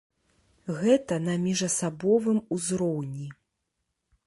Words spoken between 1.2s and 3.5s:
на міжасабовым узроўні.